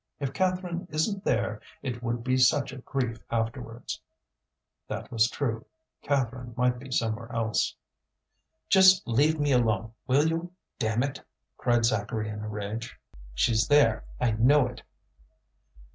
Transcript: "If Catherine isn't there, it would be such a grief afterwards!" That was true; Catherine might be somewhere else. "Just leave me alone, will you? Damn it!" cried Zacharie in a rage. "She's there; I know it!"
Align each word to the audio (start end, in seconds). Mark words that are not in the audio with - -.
"If 0.19 0.33
Catherine 0.33 0.87
isn't 0.89 1.23
there, 1.25 1.61
it 1.83 2.01
would 2.01 2.23
be 2.23 2.35
such 2.35 2.73
a 2.73 2.79
grief 2.79 3.19
afterwards!" 3.29 4.01
That 4.87 5.11
was 5.11 5.29
true; 5.29 5.67
Catherine 6.01 6.55
might 6.57 6.79
be 6.79 6.89
somewhere 6.89 7.31
else. 7.31 7.75
"Just 8.67 9.07
leave 9.07 9.39
me 9.39 9.51
alone, 9.51 9.91
will 10.07 10.27
you? 10.27 10.53
Damn 10.79 11.03
it!" 11.03 11.21
cried 11.55 11.85
Zacharie 11.85 12.29
in 12.31 12.39
a 12.39 12.49
rage. 12.49 12.99
"She's 13.35 13.67
there; 13.67 14.03
I 14.19 14.31
know 14.31 14.65
it!" 14.65 14.81